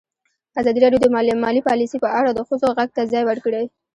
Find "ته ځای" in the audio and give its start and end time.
2.97-3.23